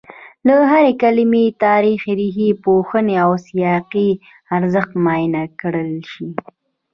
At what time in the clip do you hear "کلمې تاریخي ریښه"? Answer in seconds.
1.01-2.49